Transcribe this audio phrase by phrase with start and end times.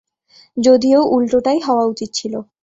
[0.57, 2.33] যদিও উল্টোটাই হওয়া উচিত ছিল।